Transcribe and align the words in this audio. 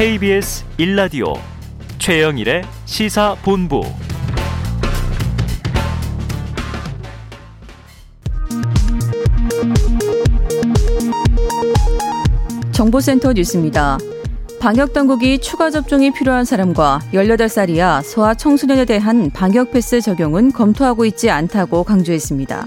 KBS 0.00 0.64
1라디오 0.78 1.38
최영일의 1.98 2.62
시사본부 2.86 3.82
정보센터 12.72 13.34
뉴스입니다. 13.34 13.98
방역당국이 14.58 15.38
추가 15.40 15.68
접종이 15.68 16.10
필요한 16.10 16.46
사람과 16.46 17.00
18살 17.12 17.68
이하 17.68 18.00
소아 18.00 18.32
청소년에 18.32 18.86
대한 18.86 19.28
방역 19.28 19.70
패스 19.70 20.00
적용은 20.00 20.52
검토하고 20.52 21.04
있지 21.04 21.28
않다고 21.28 21.84
강조했습니다. 21.84 22.66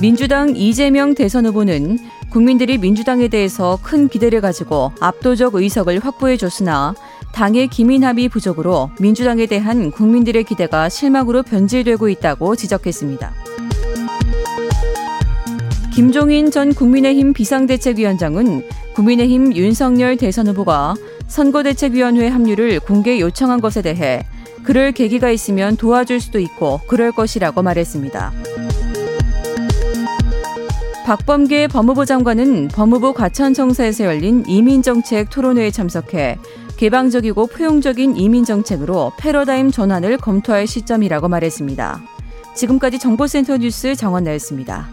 민주당 0.00 0.56
이재명 0.56 1.14
대선 1.14 1.46
후보는 1.46 1.98
국민들이 2.30 2.78
민주당에 2.78 3.28
대해서 3.28 3.78
큰 3.82 4.08
기대를 4.08 4.40
가지고 4.40 4.92
압도적 5.00 5.54
의석을 5.54 6.00
확보해 6.00 6.36
줬으나 6.36 6.94
당의 7.32 7.68
기민합의 7.68 8.28
부족으로 8.28 8.90
민주당에 9.00 9.46
대한 9.46 9.90
국민들의 9.90 10.44
기대가 10.44 10.88
실망으로 10.88 11.42
변질되고 11.42 12.08
있다고 12.08 12.56
지적했습니다. 12.56 13.32
김종인 15.94 16.50
전 16.50 16.74
국민의힘 16.74 17.32
비상대책위원장은 17.32 18.62
국민의힘 18.94 19.56
윤석열 19.56 20.16
대선 20.16 20.46
후보가 20.48 20.94
선거대책위원회 21.26 22.28
합류를 22.28 22.80
공개 22.80 23.18
요청한 23.20 23.60
것에 23.60 23.82
대해 23.82 24.26
그럴 24.62 24.92
계기가 24.92 25.30
있으면 25.30 25.76
도와줄 25.76 26.20
수도 26.20 26.38
있고 26.38 26.80
그럴 26.88 27.10
것이라고 27.12 27.62
말했습니다. 27.62 28.67
박범계 31.08 31.68
법무부 31.68 32.04
장관은 32.04 32.68
법무부 32.68 33.14
과천청사에서 33.14 34.04
열린 34.04 34.44
이민정책 34.46 35.30
토론회에 35.30 35.70
참석해 35.70 36.36
개방적이고 36.76 37.46
포용적인 37.46 38.18
이민정책으로 38.18 39.12
패러다임 39.18 39.70
전환을 39.70 40.18
검토할 40.18 40.66
시점이라고 40.66 41.28
말했습니다. 41.28 42.02
지금까지 42.54 42.98
정보센터 42.98 43.56
뉴스 43.56 43.94
정원 43.94 44.24
나였습니다. 44.24 44.90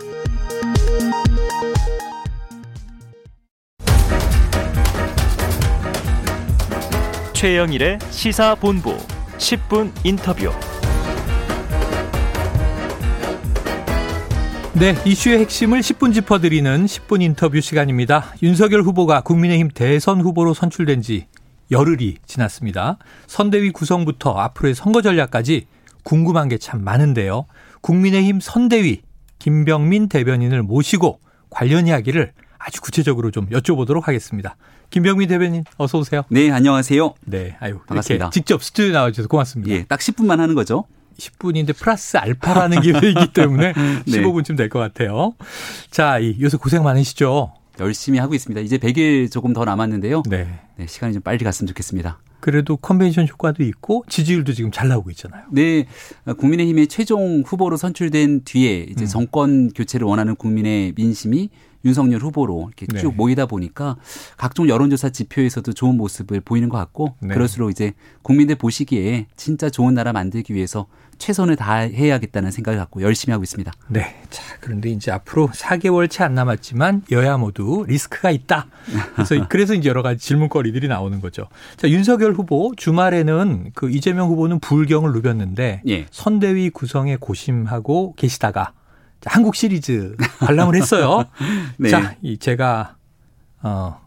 최영일의 7.34 8.00
시사본부 8.10 8.96
10분 9.38 9.92
인터뷰. 10.06 10.50
네, 14.78 14.94
이슈의 15.06 15.40
핵심을 15.40 15.80
10분 15.80 16.14
짚어드리는 16.14 16.86
10분 16.86 17.22
인터뷰 17.22 17.62
시간입니다. 17.62 18.34
윤석열 18.44 18.82
후보가 18.82 19.22
국민의힘 19.22 19.70
대선 19.74 20.20
후보로 20.20 20.54
선출된 20.54 21.02
지 21.02 21.28
열흘이 21.72 22.18
지났습니다. 22.26 22.98
선대위 23.28 23.72
구성부터 23.72 24.32
앞으로의 24.34 24.76
선거 24.76 25.02
전략까지 25.02 25.68
궁금한 26.04 26.50
게 26.50 26.58
참 26.58 26.84
많은데요. 26.84 27.46
국민의힘 27.82 28.40
선대위 28.42 29.02
김병민 29.40 30.10
대변인을 30.10 30.62
모시고 30.64 31.20
관련 31.50 31.88
이야기를 31.88 32.34
아주 32.58 32.82
구체적으로 32.82 33.32
좀 33.32 33.48
여쭤보도록 33.50 34.04
하겠습니다. 34.04 34.58
김병민 34.90 35.30
대변인 35.30 35.64
어서 35.78 36.00
오세요. 36.00 36.24
네, 36.30 36.52
안녕하세요. 36.52 37.14
네, 37.26 37.56
아유 37.62 37.80
반갑습니다. 37.88 38.30
직접 38.32 38.62
스튜디오 38.62 38.92
나와 38.92 39.10
주셔서 39.12 39.30
고맙습니다. 39.30 39.74
예, 39.74 39.84
딱 39.86 40.00
10분만 40.00 40.38
하는 40.38 40.54
거죠. 40.54 40.84
10분인데 41.18 41.76
플러스 41.78 42.18
알파라는 42.18 42.82
기회이기 42.82 43.32
때문에 43.34 43.74
네. 43.74 44.02
15분쯤 44.06 44.58
될 44.58 44.70
것 44.70 44.80
같아요. 44.80 45.34
자, 45.92 46.20
이 46.20 46.36
요새 46.42 46.58
고생 46.58 46.84
많으시죠? 46.84 47.54
열심히 47.80 48.20
하고 48.20 48.34
있습니다. 48.34 48.62
이제 48.62 48.78
100일 48.78 49.32
조금 49.32 49.54
더 49.54 49.66
남았는데요. 49.66 50.24
네. 50.30 50.48
네. 50.78 50.88
시간이 50.88 51.14
좀 51.14 51.22
빨리 51.22 51.44
갔으면 51.44 51.68
좋겠습니다. 51.68 52.20
그래도 52.40 52.78
컨벤션 52.78 53.28
효과도 53.28 53.64
있고 53.64 54.04
지지율도 54.08 54.54
지금 54.54 54.72
잘 54.72 54.88
나오고 54.88 55.10
있잖아요. 55.12 55.44
네. 55.52 55.86
국민의힘의 56.38 56.88
최종 56.88 57.42
후보로 57.46 57.76
선출된 57.76 58.44
뒤에 58.46 58.86
이제 58.90 59.06
음. 59.06 59.08
정권 59.08 59.70
교체를 59.72 60.06
원하는 60.06 60.36
국민의 60.36 60.94
민심이 60.96 61.50
윤석열 61.86 62.20
후보로 62.22 62.66
이렇게 62.68 62.88
네. 62.88 63.00
쭉 63.00 63.16
모이다 63.16 63.46
보니까 63.46 63.96
각종 64.38 64.68
여론조사 64.68 65.10
지표에서도 65.10 65.72
좋은 65.74 65.96
모습을 65.98 66.42
보이는 66.42 66.68
것 66.68 66.78
같고 66.78 67.16
네. 67.22 67.34
그럴수록 67.34 67.72
이제 67.72 67.94
국민들 68.24 68.56
보시기에 68.56 69.28
진짜 69.38 69.70
좋은 69.70 69.94
나라 69.94 70.12
만들기 70.12 70.54
위해서 70.54 70.88
최선을 71.18 71.56
다해야겠다는 71.56 72.52
생각을 72.52 72.78
갖고 72.78 73.02
열심히 73.02 73.32
하고 73.32 73.44
있습니다. 73.44 73.72
네. 73.88 74.22
자, 74.30 74.44
그런데 74.60 74.90
이제 74.90 75.12
앞으로 75.12 75.48
4개월 75.48 76.10
채 76.10 76.26
안 76.26 76.34
남았지만 76.34 77.04
여야 77.12 77.38
모두 77.38 77.86
리스크가 77.88 78.32
있다. 78.32 78.68
그래서 79.14 79.36
그래서 79.48 79.76
이제 79.76 79.88
여러 79.90 80.02
가지 80.02 80.20
질문거리들이 80.26 80.88
나오는 80.88 81.22
거죠. 81.22 81.48
자, 81.78 81.88
윤석열 81.88 82.34
후보 82.34 82.74
주말에는 82.76 83.72
그 83.76 83.92
이재명 83.92 84.28
후보는 84.30 84.60
불경을 84.60 85.12
누볐는데 85.14 85.84
예. 85.88 86.06
선대위 86.10 86.72
구성에 86.72 87.18
고심하고 87.18 88.16
계시다가 88.18 88.74
한국 89.26 89.56
시리즈 89.56 90.16
관람을 90.40 90.76
했어요. 90.76 91.26
네. 91.78 91.90
자, 91.90 92.16
이 92.22 92.38
제가 92.38 92.96
어 93.64 94.00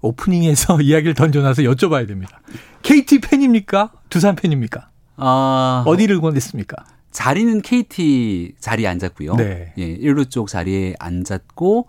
오프닝에서 0.00 0.80
이야기를 0.82 1.14
던져놔서 1.14 1.62
여쭤봐야 1.62 2.06
됩니다. 2.06 2.40
KT 2.82 3.20
팬입니까? 3.20 3.92
두산 4.08 4.36
팬입니까? 4.36 4.90
아 5.16 5.82
어디를 5.86 6.16
응원했습니까? 6.16 6.76
자리는 7.10 7.62
KT 7.62 8.54
자리에 8.60 8.86
앉았고요. 8.86 9.34
네. 9.36 9.72
예, 9.78 9.98
1루 9.98 10.30
쪽 10.30 10.48
자리에 10.48 10.94
앉았고 11.00 11.86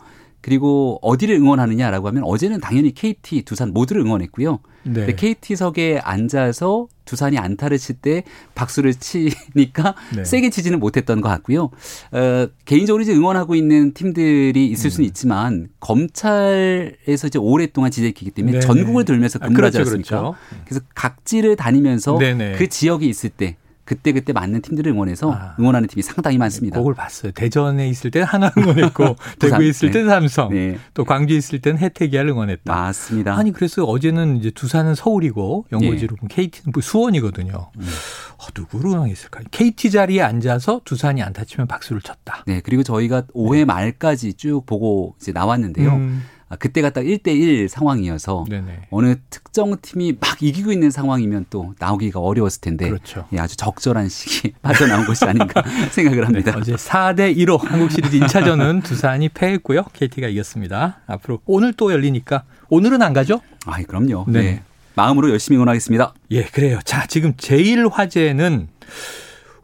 그리고 0.49 0.97
어디를 1.03 1.35
응원하느냐라고 1.35 2.07
하면 2.07 2.23
어제는 2.23 2.59
당연히 2.59 2.91
KT, 2.91 3.43
두산 3.43 3.71
모두를 3.71 4.01
응원했고요. 4.01 4.57
네. 4.81 5.13
KT석에 5.13 5.99
앉아서 6.03 6.87
두산이 7.05 7.37
안타를 7.37 7.77
칠 7.77 7.99
때 8.01 8.23
박수를 8.55 8.95
치니까 8.95 9.93
네. 10.15 10.23
세게 10.23 10.49
치지는 10.49 10.79
못했던 10.79 11.21
것 11.21 11.29
같고요. 11.29 11.69
어, 12.11 12.47
개인적으로 12.65 13.03
이제 13.03 13.13
응원하고 13.13 13.53
있는 13.53 13.93
팀들이 13.93 14.67
있을 14.67 14.89
수는 14.89 15.05
음. 15.05 15.07
있지만 15.09 15.67
검찰에서 15.81 17.27
이제 17.27 17.37
오랫동안 17.37 17.91
지지했기 17.91 18.31
때문에 18.31 18.59
네네. 18.59 18.65
전국을 18.65 19.05
돌면서 19.05 19.37
근무를 19.37 19.67
아, 19.67 19.69
그렇죠, 19.69 19.79
않습니까? 19.87 20.09
그렇죠. 20.09 20.35
그래서 20.65 20.81
각지를 20.95 21.57
다니면서 21.57 22.17
네네. 22.17 22.53
그 22.53 22.67
지역에 22.67 23.05
있을 23.05 23.29
때 23.29 23.57
그때 23.89 24.11
그때 24.11 24.33
맞는 24.33 24.61
팀들을 24.61 24.91
응원해서 24.91 25.31
아. 25.31 25.55
응원하는 25.59 25.87
팀이 25.87 26.03
상당히 26.03 26.37
많습니다. 26.37 26.77
그걸 26.77 26.93
봤어요. 26.93 27.31
대전에 27.31 27.89
있을 27.89 28.11
때는 28.11 28.27
하나 28.27 28.51
응원했고 28.55 29.15
대구에 29.39 29.67
있을 29.67 29.89
때는 29.89 30.09
네. 30.09 30.13
삼성, 30.13 30.49
네. 30.49 30.77
또 30.93 31.03
광주에 31.03 31.35
있을 31.35 31.59
때는 31.59 31.79
혜택이야를 31.79 32.29
응원했다. 32.29 32.71
맞습니다. 32.71 33.35
아니 33.35 33.51
그래서 33.51 33.83
어제는 33.85 34.37
이제 34.37 34.51
두산은 34.51 34.93
서울이고 34.93 35.65
연고지로 35.71 36.17
보면 36.17 36.29
KT는 36.29 36.71
뭐 36.71 36.83
수원이거든요. 36.83 37.71
음. 37.75 37.81
어, 38.37 38.45
누구로 38.55 38.91
응원했을까요? 38.91 39.45
KT 39.49 39.89
자리에 39.89 40.21
앉아서 40.21 40.81
두산이 40.85 41.23
안 41.23 41.33
다치면 41.33 41.65
박수를 41.65 42.03
쳤다. 42.03 42.43
네, 42.45 42.61
그리고 42.63 42.83
저희가 42.83 43.23
5회 43.33 43.65
말까지 43.65 44.35
쭉 44.35 44.67
보고 44.67 45.15
이제 45.19 45.31
나왔는데요. 45.31 45.93
음. 45.93 46.23
아, 46.49 46.55
그때가 46.55 46.89
딱 46.89 47.03
1대1 47.03 47.67
상황이어서 47.67 48.45
네네. 48.49 48.87
어느 48.89 49.15
특정 49.29 49.77
팀이 49.79 50.17
막 50.19 50.41
이기고 50.41 50.71
있는 50.71 50.89
상황이면 50.89 51.45
또 51.51 51.75
나오기가 51.77 52.19
어려웠을 52.19 52.61
텐데 52.61 52.89
그렇죠. 52.89 53.27
예, 53.33 53.39
아주 53.39 53.55
적절한 53.55 54.09
시기에 54.09 54.53
빠져나온 54.63 55.05
것이 55.05 55.25
아닌가 55.25 55.63
생각을 55.91 56.25
합니다. 56.25 56.51
네, 56.51 56.57
어제 56.57 56.73
4대 56.73 57.37
1로 57.37 57.59
한국 57.61 57.91
시리즈 57.91 58.19
2차전은 58.19 58.81
두산이 58.83 59.29
패했고요. 59.29 59.83
KT가 59.93 60.27
이겼습니다. 60.27 61.01
앞으로 61.05 61.39
오늘 61.45 61.71
또 61.73 61.91
열리니까 61.91 62.43
오늘은 62.69 63.03
안 63.03 63.13
가죠? 63.13 63.41
아, 63.65 63.81
그럼요. 63.83 64.25
네. 64.27 64.41
네. 64.41 64.63
마음으로 64.95 65.29
열심히 65.29 65.55
응원하겠습니다. 65.57 66.13
예, 66.31 66.43
그래요. 66.45 66.79
자, 66.83 67.05
지금 67.05 67.33
제일 67.37 67.87
화제는 67.87 68.67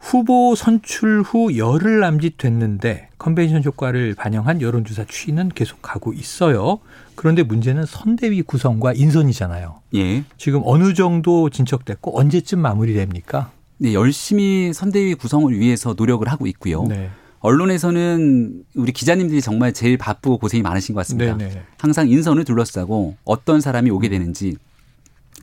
후보 0.06 0.54
선출 0.54 1.20
후 1.22 1.56
열흘 1.56 1.98
남짓 1.98 2.38
됐는데 2.38 3.08
컨벤션 3.18 3.64
효과를 3.64 4.14
반영한 4.14 4.62
여론조사 4.62 5.04
추이는 5.08 5.48
계속 5.48 5.82
가고 5.82 6.12
있어요. 6.12 6.78
그런데 7.16 7.42
문제는 7.42 7.86
선대위 7.86 8.42
구성과 8.42 8.92
인선이잖아요. 8.92 9.80
예. 9.96 10.22
지금 10.38 10.62
어느 10.64 10.94
정도 10.94 11.50
진척됐고 11.50 12.16
언제쯤 12.16 12.60
마무리됩니까? 12.60 13.50
네, 13.78 13.94
열심히 13.94 14.72
선대위 14.72 15.14
구성을 15.14 15.52
위해서 15.58 15.96
노력을 15.98 16.26
하고 16.28 16.46
있고요. 16.46 16.84
네. 16.84 17.10
언론에서는 17.40 18.62
우리 18.76 18.92
기자님들이 18.92 19.40
정말 19.40 19.72
제일 19.72 19.98
바쁘고 19.98 20.38
고생이 20.38 20.62
많으신 20.62 20.94
것 20.94 21.00
같습니다. 21.00 21.36
네네. 21.36 21.50
네. 21.52 21.62
항상 21.78 22.08
인선을 22.08 22.44
둘러싸고 22.44 23.16
어떤 23.24 23.60
사람이 23.60 23.90
오게 23.90 24.08
되는지 24.08 24.56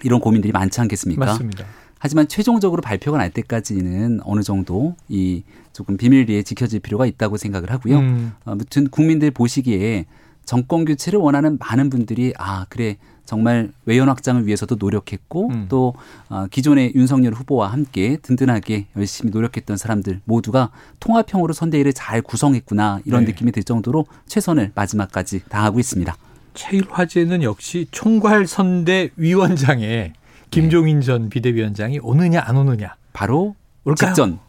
이런 0.06 0.22
고민들이 0.22 0.54
많지 0.54 0.80
않겠습니까? 0.80 1.26
맞습니다. 1.26 1.66
하지만 2.04 2.28
최종적으로 2.28 2.82
발표가 2.82 3.18
날 3.18 3.30
때까지는 3.30 4.20
어느 4.26 4.42
정도 4.44 4.94
이 5.08 5.44
조금 5.72 5.96
비밀리에 5.96 6.44
지켜질 6.44 6.82
필요가 6.82 7.06
있다고 7.06 7.38
생각을 7.38 7.72
하고요. 7.72 7.98
음. 7.98 8.34
아무튼 8.44 8.90
국민들 8.90 9.32
보시기에 9.32 10.06
정권 10.44 10.84
교체를 10.84 11.18
원하는 11.18 11.58
많은 11.62 11.90
분들이 11.90 12.34
아 12.38 12.66
그래 12.68 12.98
정말 13.24 13.72
외연 13.86 14.10
확장을 14.10 14.46
위해서도 14.46 14.76
노력했고 14.76 15.48
음. 15.48 15.68
또 15.70 15.94
어, 16.28 16.46
기존의 16.52 16.92
윤석열 16.94 17.32
후보와 17.36 17.72
함께 17.72 18.18
든든하게 18.18 18.88
열심히 18.98 19.32
노력했던 19.32 19.78
사람들 19.78 20.20
모두가 20.26 20.72
통합형으로 21.00 21.54
선대위를 21.54 21.94
잘 21.94 22.22
구성했구나 22.22 23.00
이런 23.06 23.24
네. 23.24 23.32
느낌이 23.32 23.54
들 23.54 23.64
정도로 23.64 24.08
최선을 24.28 24.74
마지막까지 24.76 25.44
다하고 25.48 25.80
있습니다. 25.80 26.18
제일 26.54 26.84
화제는 26.90 27.44
역시 27.44 27.88
총괄 27.92 28.46
선대 28.46 29.10
위원장에 29.16 30.12
김종인 30.54 31.00
네. 31.00 31.06
전 31.06 31.30
비대위원장이 31.30 32.00
오느냐 32.02 32.42
안 32.46 32.58
오느냐. 32.58 32.96
바로 33.12 33.56
올까요? 33.84 34.14
직전 34.14 34.40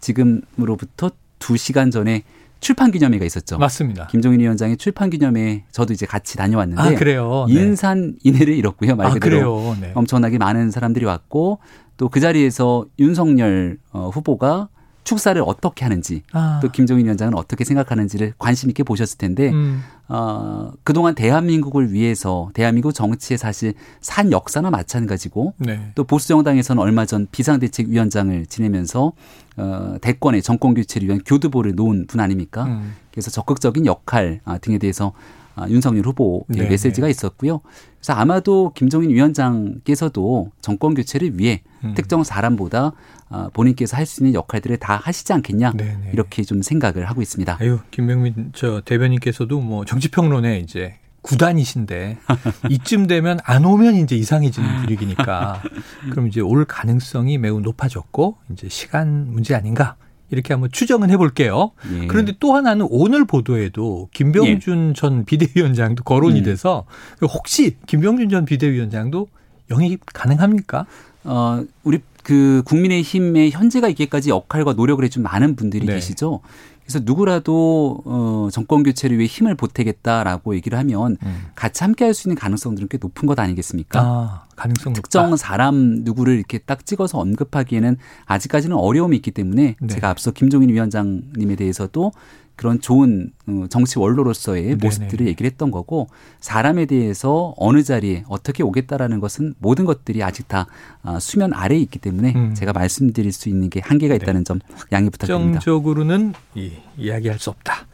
지금으로부터 0.00 1.10
2시간 1.38 1.92
전에 1.92 2.22
출판 2.60 2.90
기념회가 2.90 3.24
있었죠. 3.24 3.58
맞습니다. 3.58 4.06
김종인 4.08 4.40
위원장의 4.40 4.76
출판 4.78 5.10
기념회 5.10 5.64
저도 5.70 5.92
이제 5.92 6.06
같이 6.06 6.36
다녀왔는데 6.36 6.82
아, 6.82 6.94
그래요. 6.94 7.46
네. 7.48 7.54
인산 7.54 8.16
인해를 8.22 8.54
잃었고요. 8.54 8.96
말 8.96 9.06
아, 9.08 9.10
그대로 9.10 9.74
아, 9.76 9.80
네. 9.80 9.92
엄청나게 9.94 10.38
많은 10.38 10.70
사람들이 10.70 11.04
왔고 11.04 11.58
또 11.96 12.08
그 12.08 12.20
자리에서 12.20 12.86
윤석열 12.98 13.78
어, 13.92 14.10
후보가 14.12 14.68
축사를 15.06 15.40
어떻게 15.46 15.84
하는지 15.84 16.22
아. 16.32 16.58
또 16.60 16.68
김종인 16.70 17.06
위원장은 17.06 17.34
어떻게 17.34 17.64
생각하는지를 17.64 18.34
관심 18.38 18.68
있게 18.70 18.82
보셨을 18.82 19.18
텐데 19.18 19.50
음. 19.50 19.82
어, 20.08 20.72
그동안 20.82 21.14
대한민국을 21.14 21.92
위해서 21.92 22.50
대한민국 22.54 22.92
정치에 22.92 23.36
사실 23.36 23.74
산 24.00 24.32
역사나 24.32 24.70
마찬가지고 24.70 25.54
네. 25.58 25.92
또 25.94 26.02
보수 26.02 26.26
정당에서는 26.28 26.82
얼마 26.82 27.06
전 27.06 27.28
비상대책위원장을 27.30 28.46
지내면서 28.46 29.12
어, 29.56 29.96
대권의 30.00 30.42
정권 30.42 30.74
교체를 30.74 31.06
위한 31.06 31.20
교두보를 31.24 31.76
놓은 31.76 32.08
분 32.08 32.20
아닙니까? 32.20 32.64
음. 32.64 32.94
그래서 33.12 33.30
적극적인 33.30 33.86
역할 33.86 34.40
아, 34.44 34.58
등에 34.58 34.78
대해서 34.78 35.12
아, 35.14 35.45
윤석열 35.68 36.04
후보의 36.06 36.42
네 36.48 36.68
메시지가 36.68 37.08
있었고요. 37.08 37.60
그래서 37.98 38.12
아마도 38.12 38.72
김종인 38.74 39.10
위원장께서도 39.10 40.50
정권 40.60 40.94
교체를 40.94 41.38
위해 41.38 41.62
음. 41.84 41.94
특정 41.94 42.22
사람보다 42.24 42.92
아, 43.28 43.50
본인께서 43.52 43.96
할 43.96 44.06
수 44.06 44.22
있는 44.22 44.34
역할들을 44.34 44.76
다 44.76 45.00
하시지 45.02 45.32
않겠냐 45.32 45.72
네네. 45.72 46.10
이렇게 46.12 46.44
좀 46.44 46.62
생각을 46.62 47.08
하고 47.08 47.22
있습니다. 47.22 47.58
아유 47.60 47.80
김병민 47.90 48.52
저 48.54 48.80
대변인께서도 48.84 49.60
뭐 49.60 49.84
정치평론에 49.84 50.60
이제 50.60 50.94
구단이신데 51.22 52.18
이쯤 52.70 53.08
되면 53.08 53.38
안 53.42 53.64
오면 53.64 53.96
이제 53.96 54.14
이상해지는 54.16 54.82
분위기니까 54.82 55.60
그럼 56.10 56.28
이제 56.28 56.40
올 56.40 56.64
가능성이 56.64 57.38
매우 57.38 57.60
높아졌고 57.60 58.36
이제 58.52 58.68
시간 58.68 59.32
문제 59.32 59.54
아닌가 59.54 59.96
이렇게 60.30 60.52
한번 60.52 60.70
추정은 60.72 61.10
해볼게요. 61.10 61.72
예. 61.92 62.06
그런데 62.06 62.32
또 62.40 62.54
하나는 62.54 62.86
오늘 62.90 63.24
보도에도 63.24 64.08
김병준 64.12 64.90
예. 64.90 64.92
전 64.94 65.24
비대위원장도 65.24 66.04
거론이 66.04 66.40
음. 66.40 66.44
돼서 66.44 66.84
혹시 67.22 67.76
김병준 67.86 68.28
전 68.28 68.44
비대위원장도 68.44 69.28
영입 69.70 70.00
가능합니까? 70.12 70.86
어, 71.24 71.64
우리 71.82 72.00
그 72.22 72.62
국민의힘의 72.64 73.52
현재가 73.52 73.88
있기까지 73.90 74.30
역할과 74.30 74.72
노력을 74.72 75.04
해준 75.04 75.22
많은 75.22 75.54
분들이 75.54 75.86
네. 75.86 75.94
계시죠. 75.94 76.40
그래서 76.86 77.00
누구라도 77.02 78.00
어 78.04 78.48
정권 78.52 78.84
교체를 78.84 79.18
위해 79.18 79.26
힘을 79.26 79.56
보태겠다라고 79.56 80.54
얘기를 80.54 80.78
하면 80.78 81.16
음. 81.22 81.46
같이 81.56 81.82
함께 81.82 82.04
할 82.04 82.14
수 82.14 82.28
있는 82.28 82.36
가능성들은 82.36 82.88
꽤 82.88 82.98
높은 83.00 83.26
것 83.26 83.38
아니겠습니까? 83.38 84.00
아, 84.00 84.44
가능성 84.54 84.92
특정 84.92 85.30
높다. 85.30 85.36
사람 85.36 86.02
누구를 86.04 86.36
이렇게 86.36 86.58
딱 86.58 86.86
찍어서 86.86 87.18
언급하기에는 87.18 87.96
아직까지는 88.26 88.76
어려움이 88.76 89.16
있기 89.16 89.32
때문에 89.32 89.76
네. 89.80 89.86
제가 89.88 90.08
앞서 90.10 90.30
김종인 90.30 90.70
위원장님에 90.70 91.56
대해서도 91.56 92.12
그런 92.56 92.80
좋은 92.80 93.30
어, 93.46 93.66
정치 93.68 93.98
원로로서의 93.98 94.76
모습들을. 94.76 95.26
얘기를 95.26 95.50
했던 95.50 95.70
거고 95.70 96.08
사람에 96.40 96.86
대해서 96.86 97.54
어느 97.58 97.82
자리에 97.82 98.24
어떻게 98.28 98.62
오겠다라는 98.62 99.20
것은 99.20 99.54
모든 99.58 99.84
것들이 99.84 100.22
아직 100.22 100.48
다 100.48 100.66
아, 101.02 101.18
수면 101.20 101.52
아래에 101.52 101.78
있기 101.80 101.98
때문에 101.98 102.32
음. 102.34 102.54
제가 102.54 102.72
말씀드릴 102.72 103.32
수 103.32 103.48
있는 103.48 103.68
게 103.68 103.80
한계가 103.84 104.16
네. 104.16 104.22
있다는 104.22 104.40
네. 104.40 104.44
점 104.44 104.60
양해 104.92 105.10
부탁드립니다. 105.10 105.60
정적으로는 105.60 106.32
이, 106.54 106.72
이야기할 106.96 107.38
수 107.38 107.50
없다. 107.50 107.86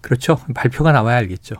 그렇죠. 0.00 0.40
발표가 0.52 0.90
나와야 0.90 1.18
알겠죠. 1.18 1.54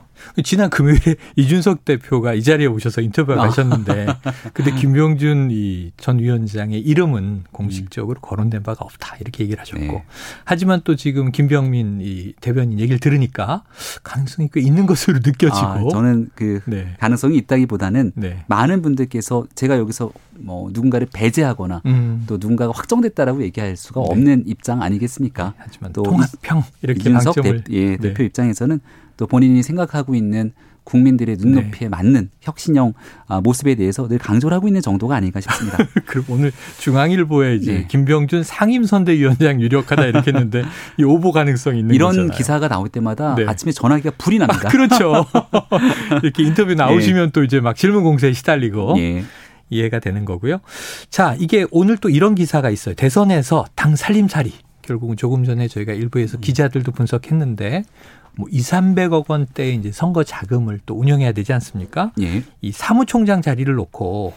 지난 0.45 0.71
금요일에 0.71 1.17
이준석 1.37 1.85
대표가 1.85 2.35
이 2.35 2.43
자리에 2.43 2.67
오셔서 2.67 3.01
인터뷰를 3.01 3.41
아. 3.41 3.45
하셨는데 3.45 4.07
그때 4.53 4.73
김병준 4.73 5.51
이 5.53 5.93
전 5.97 6.19
위원장의 6.19 6.81
이름은 6.81 7.45
공식적으로 7.53 8.19
음. 8.19 8.23
거론된 8.23 8.63
바가 8.63 8.85
없다 8.85 9.17
이렇게 9.21 9.45
얘기를 9.45 9.61
하셨고 9.61 9.81
네. 9.81 10.05
하지만 10.45 10.81
또 10.85 10.97
지금 10.97 11.31
김병민 11.31 12.01
이 12.03 12.33
대변인 12.41 12.79
얘기를 12.81 12.99
들으니까 12.99 13.63
가능성이 14.03 14.49
꽤 14.53 14.61
있는 14.61 14.87
것으로 14.87 15.19
느껴지고 15.25 15.67
아, 15.67 15.85
저는 15.91 16.31
그 16.35 16.61
네. 16.67 16.95
가능성이 16.99 17.37
있다기보다는 17.39 18.13
네. 18.17 18.45
많은 18.49 18.83
분들께서 18.83 19.47
제가 19.55 19.79
여기서 19.79 20.11
뭐 20.39 20.71
누군가를 20.73 21.07
배제하거나 21.13 21.83
음. 21.87 22.25
또 22.27 22.39
누군가가 22.39 22.73
확정됐다라고 22.75 23.43
얘기할 23.43 23.77
수가 23.77 24.01
네. 24.01 24.07
없는 24.11 24.45
입장 24.47 24.83
아니겠습니까? 24.83 25.55
하지만 25.57 25.93
또 25.93 26.03
통합형 26.03 26.65
이렇게 26.83 27.01
이준석 27.01 27.35
대, 27.43 27.63
예, 27.71 27.91
네. 27.91 27.97
대표 27.97 28.23
입장에서는 28.25 28.81
또 29.17 29.27
본인이 29.27 29.63
생각하고 29.63 30.15
있는 30.15 30.53
국민들의 30.85 31.37
눈높이에 31.39 31.81
네. 31.81 31.89
맞는 31.89 32.31
혁신형 32.41 32.95
아, 33.29 33.41
모습에 33.41 33.75
대해서 33.77 34.09
늘 34.09 34.19
강조를 34.19 34.55
하고 34.55 34.67
있는 34.67 34.81
정도가 34.81 35.15
아닌가 35.15 35.41
싶습니다. 35.41 35.79
그럼 36.07 36.25
오늘 36.29 36.53
중앙일보에 36.79 37.55
이제 37.57 37.73
네. 37.73 37.87
김병준 37.89 38.43
상임선대위원장 38.43 39.61
유력하다 39.61 40.07
이렇게 40.07 40.33
했는데 40.33 40.65
이 40.99 41.05
오보 41.05 41.33
가능성이 41.33 41.81
있는 41.81 41.95
이런 41.95 42.11
거잖아요. 42.11 42.33
기사가 42.33 42.69
나올 42.69 42.89
때마다 42.89 43.35
네. 43.37 43.47
아침에 43.47 43.73
전화기가 43.73 44.13
불이 44.19 44.39
납니다. 44.39 44.69
아, 44.69 44.71
그렇죠. 44.71 45.27
이렇게 46.23 46.43
인터뷰 46.43 46.75
나오시면 46.75 47.31
또 47.31 47.45
이제 47.45 47.61
막 47.61 47.77
질문 47.77 48.03
공세에 48.03 48.33
시달리고 48.33 48.97
예. 48.99 49.25
이해가 49.71 50.01
되는 50.01 50.25
거고요. 50.25 50.59
자, 51.09 51.35
이게 51.39 51.65
오늘 51.71 51.97
또 51.97 52.11
이런 52.11 52.35
기사가 52.35 52.71
있어요. 52.71 52.95
대선에서 52.95 53.65
당 53.75 53.97
살림살이 53.97 54.53
결국은 54.83 55.17
조금 55.17 55.45
전에 55.45 55.69
저희가 55.69 55.93
일부에서 55.93 56.39
음. 56.39 56.41
기자들도 56.41 56.93
분석했는데 56.93 57.85
뭐 58.37 58.49
2, 58.51 58.61
300억 58.61 59.29
원대 59.29 59.71
이제 59.71 59.93
선거 59.93 60.25
자금을 60.25 60.81
또 60.87 60.99
운영해야 60.99 61.33
되지 61.33 61.53
않습니까? 61.53 62.13
예. 62.21 62.43
이 62.61 62.73
사무총장 62.73 63.43
자리를 63.43 63.73
놓고 63.73 64.35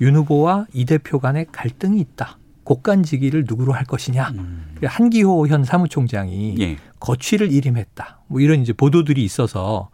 윤 0.00 0.16
후보와 0.16 0.66
이 0.72 0.84
대표 0.84 1.18
간에 1.18 1.46
갈등이 1.50 2.00
있다. 2.00 2.38
곡간지기를 2.64 3.44
누구로 3.46 3.72
할 3.74 3.84
것이냐. 3.84 4.30
음. 4.30 4.76
한기호 4.82 5.46
현 5.48 5.64
사무총장이 5.64 6.56
예. 6.60 6.76
거취를 6.98 7.52
일임했다. 7.52 8.20
뭐 8.26 8.40
이런 8.40 8.62
이제 8.62 8.72
보도들이 8.72 9.22
있어서 9.22 9.90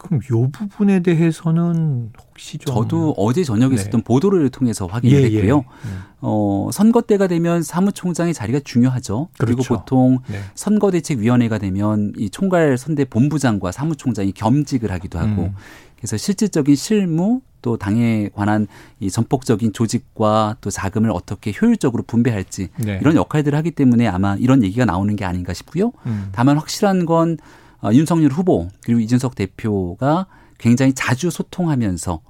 그럼 0.00 0.20
요 0.32 0.50
부분에 0.50 1.00
대해서는 1.00 2.10
혹시 2.18 2.56
좀 2.56 2.74
저도 2.74 3.14
어제 3.18 3.44
저녁에 3.44 3.74
네. 3.74 3.82
있었던 3.82 4.02
보도를 4.02 4.48
통해서 4.48 4.86
확인을 4.86 5.24
예, 5.24 5.30
예. 5.30 5.36
했고요. 5.36 5.58
예. 5.58 5.88
어, 6.22 6.70
선거 6.72 7.02
때가 7.02 7.26
되면 7.26 7.62
사무총장의 7.62 8.32
자리가 8.32 8.60
중요하죠. 8.64 9.28
그렇죠. 9.38 9.56
그리고 9.56 9.62
보통 9.62 10.18
네. 10.28 10.40
선거대책위원회가 10.54 11.58
되면 11.58 12.14
이 12.16 12.30
총괄 12.30 12.78
선대 12.78 13.04
본부장과 13.04 13.72
사무총장이 13.72 14.32
겸직을 14.32 14.90
하기도 14.90 15.18
하고 15.18 15.42
음. 15.42 15.54
그래서 15.96 16.16
실질적인 16.16 16.76
실무 16.76 17.42
또 17.60 17.76
당에 17.76 18.30
관한 18.34 18.66
이 19.00 19.10
전폭적인 19.10 19.74
조직과 19.74 20.56
또 20.62 20.70
자금을 20.70 21.10
어떻게 21.10 21.52
효율적으로 21.52 22.04
분배할지 22.06 22.68
네. 22.78 22.98
이런 23.02 23.16
역할들을 23.16 23.56
하기 23.58 23.72
때문에 23.72 24.06
아마 24.06 24.34
이런 24.36 24.62
얘기가 24.62 24.86
나오는 24.86 25.14
게 25.14 25.26
아닌가 25.26 25.52
싶고요. 25.52 25.92
음. 26.06 26.30
다만 26.32 26.56
확실한 26.56 27.04
건 27.04 27.36
어, 27.82 27.92
윤석열 27.92 28.30
후보 28.30 28.68
그리고 28.84 29.00
이준석 29.00 29.34
대표가 29.34 30.26
굉장히 30.58 30.92
자주 30.92 31.30
소통하면서 31.30 32.20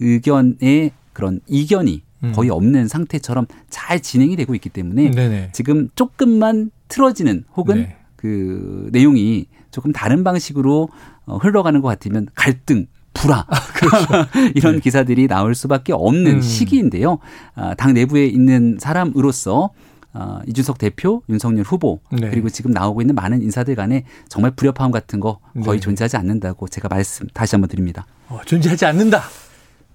의견의 0.00 0.92
그런 1.12 1.40
이견이 1.46 2.02
음. 2.24 2.32
거의 2.32 2.50
없는 2.50 2.88
상태처럼 2.88 3.46
잘 3.70 4.00
진행이 4.00 4.36
되고 4.36 4.54
있기 4.54 4.68
때문에 4.68 5.10
네네. 5.10 5.50
지금 5.52 5.88
조금만 5.94 6.70
틀어지는 6.88 7.44
혹은 7.56 7.76
네. 7.76 7.96
그 8.16 8.88
내용이 8.92 9.46
조금 9.70 9.92
다른 9.92 10.24
방식으로 10.24 10.88
어, 11.26 11.36
흘러가는 11.38 11.80
것 11.80 11.88
같으면 11.88 12.26
갈등, 12.34 12.86
불화 13.14 13.46
아, 13.48 13.60
그렇죠. 13.74 14.06
이런 14.54 14.74
네. 14.74 14.80
기사들이 14.80 15.28
나올 15.28 15.54
수밖에 15.54 15.92
없는 15.92 16.36
음. 16.36 16.40
시기인데요. 16.42 17.18
아, 17.54 17.74
당 17.74 17.94
내부에 17.94 18.26
있는 18.26 18.76
사람으로서 18.78 19.70
어, 20.12 20.40
이준석 20.46 20.78
대표, 20.78 21.22
윤석열 21.28 21.64
후보 21.64 22.00
네. 22.10 22.28
그리고 22.30 22.48
지금 22.48 22.72
나오고 22.72 23.00
있는 23.00 23.14
많은 23.14 23.42
인사들 23.42 23.74
간에 23.76 24.04
정말 24.28 24.50
불협화음 24.52 24.90
같은 24.90 25.20
거 25.20 25.38
거의 25.62 25.78
네. 25.78 25.80
존재하지 25.80 26.16
않는다고 26.16 26.68
제가 26.68 26.88
말씀 26.88 27.26
다시 27.32 27.54
한번 27.54 27.68
드립니다. 27.68 28.06
어, 28.28 28.40
존재하지 28.44 28.86
않는다. 28.86 29.22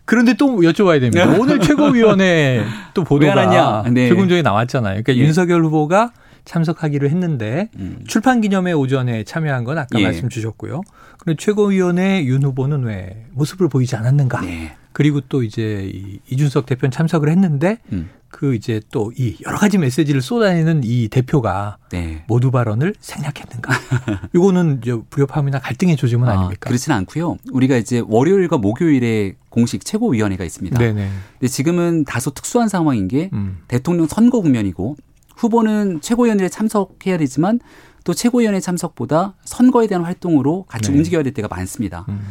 그런데 0.06 0.36
또 0.36 0.60
여쭤봐야 0.60 1.02
됩니다. 1.02 1.26
오늘 1.38 1.60
최고위원회 1.60 2.64
또 2.94 3.04
보도가 3.04 3.84
네. 3.90 4.08
조금 4.08 4.30
전에 4.30 4.42
나왔잖아요. 4.42 5.02
그러니까 5.04 5.16
예. 5.16 5.18
윤석열 5.18 5.64
후보가 5.66 6.12
참석하기로 6.46 7.10
했는데 7.10 7.70
음. 7.78 8.04
출판 8.08 8.40
기념회 8.40 8.72
오전에 8.72 9.24
참여한 9.24 9.64
건 9.64 9.80
아까 9.80 10.00
예. 10.00 10.04
말씀 10.04 10.30
주셨고요. 10.30 10.82
그런데 11.18 11.44
최고위원회 11.44 12.24
윤 12.26 12.44
후보는 12.44 12.84
왜 12.84 13.26
모습을 13.32 13.68
보이지 13.68 13.96
않았는가? 13.96 14.42
네. 14.42 14.76
그리고 14.96 15.20
또 15.20 15.44
이제 15.44 15.92
이준석 16.30 16.66
대표는 16.68 16.90
참석을 16.90 17.28
했는데 17.28 17.80
음. 17.92 18.10
그 18.30 18.56
이제 18.56 18.80
또 18.92 19.12
이 19.18 19.36
여러 19.46 19.58
가지 19.58 19.78
메시지를 19.78 20.22
쏟아내는 20.22 20.84
이 20.86 21.10
대표가 21.10 21.76
네. 21.92 22.24
모두 22.30 22.50
발언을 22.50 22.96
생략했는가? 23.02 23.74
이거는 24.34 24.80
이제 24.82 24.98
불협화음이나 25.10 25.60
갈등의 25.60 25.98
조짐은 25.98 26.30
아, 26.30 26.36
닙니까 26.44 26.70
그렇지는 26.70 26.96
않고요. 27.00 27.36
우리가 27.52 27.76
이제 27.76 28.02
월요일과 28.08 28.58
목요일에 28.58 29.36
공식 29.50 29.84
최고위원회가 29.84 30.46
있습니다. 30.46 30.80
네네. 30.80 31.10
근데 31.40 31.48
지금은 31.50 32.06
다소 32.06 32.32
특수한 32.32 32.70
상황인 32.70 33.10
게 33.10 33.30
음. 33.34 33.58
대통령 33.68 34.08
선거 34.08 34.40
국면이고 34.40 34.96
후보는 35.36 36.00
최고위원회에 36.00 36.48
참석해야 36.48 37.18
되지만 37.18 37.60
또 38.06 38.14
최고위원회 38.14 38.62
참석보다 38.62 39.34
선거에 39.44 39.88
대한 39.88 40.06
활동으로 40.06 40.64
같이 40.70 40.90
네. 40.90 40.98
움직여야 40.98 41.24
될 41.24 41.34
때가 41.34 41.50
많습니다. 41.50 42.06
음. 42.08 42.22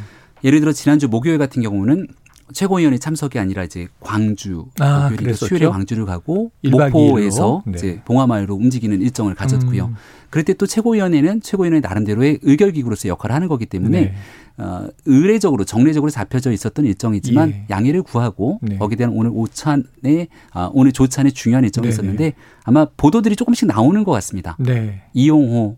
예를 0.45 0.61
들어 0.61 0.73
지난주 0.73 1.09
목요일 1.09 1.37
같은 1.37 1.63
경우는 1.63 2.07
최고위원회 2.53 2.99
참석이 2.99 3.39
아니라 3.39 3.65
이제 3.65 3.87
광주 4.01 4.67
아, 4.81 5.09
목요일에 5.11 5.35
수요일에 5.35 5.69
광주를 5.69 6.05
가고 6.07 6.51
목포에서 6.71 7.63
네. 7.67 7.73
이제 7.77 8.03
봉화마을로 8.05 8.55
움직이는 8.55 9.01
일정을 9.03 9.35
가졌고요. 9.35 9.87
음. 9.87 9.95
그럴 10.31 10.45
때 10.45 10.55
또 10.55 10.67
최고위원회는 10.67 11.41
최고위원회 11.43 11.81
나름대로의 11.81 12.39
의결기구로서 12.43 13.09
역할을 13.09 13.35
하는 13.35 13.49
거기 13.49 13.67
때문에 13.67 14.01
네. 14.01 14.15
어, 14.57 14.87
의례적으로 15.05 15.65
정례적으로 15.65 16.11
잡혀져 16.11 16.53
있었던 16.53 16.85
일정이지만 16.85 17.51
예. 17.51 17.67
양해를 17.71 18.03
구하고 18.03 18.61
네. 18.63 18.79
거기에 18.79 18.97
대한 18.97 19.13
오늘 19.13 19.31
오찬의 19.35 20.29
아, 20.53 20.71
오늘 20.73 20.93
조찬의 20.93 21.33
중요한 21.33 21.65
일정이 21.65 21.85
네, 21.85 21.91
네. 21.91 21.95
있었는데 21.95 22.33
아마 22.63 22.87
보도들이 22.97 23.37
조금씩 23.37 23.67
나오는 23.67 24.05
것 24.05 24.13
같습니다. 24.13 24.57
네. 24.61 25.03
이용호 25.13 25.77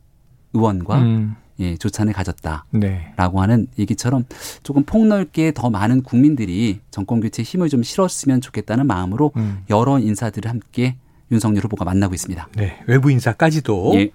의원과 0.53 0.99
음. 0.99 1.37
예, 1.61 1.77
조찬을 1.77 2.13
가졌다라고 2.13 2.65
네. 2.73 3.13
하는 3.17 3.67
얘기처럼 3.79 4.25
조금 4.63 4.85
폭넓게 4.85 5.53
더 5.53 5.71
많은 5.71 6.03
국민들이 6.03 6.81
정권 6.91 7.21
교체에 7.21 7.45
힘을 7.45 7.69
좀 7.69 7.83
실었으면 7.83 8.41
좋겠다는 8.41 8.87
마음으로 8.87 9.33
음. 9.37 9.65
여러 9.71 9.99
인사들을 9.99 10.51
함께 10.51 10.97
윤석열 11.31 11.65
후보가 11.65 11.85
만나고 11.85 12.15
있습니다. 12.15 12.49
네, 12.57 12.79
외부 12.87 13.11
인사까지도. 13.11 13.93
예. 13.95 14.11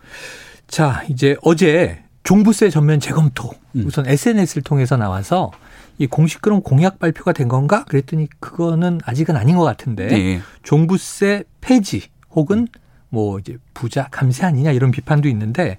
자, 0.67 1.03
이제 1.09 1.35
어제 1.41 2.03
종부세 2.23 2.69
전면 2.69 2.99
재검토 2.99 3.51
음. 3.75 3.85
우선 3.85 4.07
SNS를 4.07 4.63
통해서 4.63 4.95
나와서 4.95 5.51
이 5.97 6.07
공식 6.07 6.41
그런 6.41 6.61
공약 6.61 6.99
발표가 6.99 7.33
된 7.33 7.47
건가? 7.47 7.83
그랬더니 7.85 8.27
그거는 8.39 9.01
아직은 9.03 9.35
아닌 9.35 9.57
것 9.57 9.63
같은데 9.63 10.07
네. 10.07 10.41
종부세 10.63 11.43
폐지 11.59 12.03
혹은 12.31 12.67
뭐 13.09 13.39
이제 13.39 13.57
부자 13.73 14.07
감세 14.09 14.45
아니냐 14.45 14.71
이런 14.71 14.91
비판도 14.91 15.27
있는데 15.29 15.77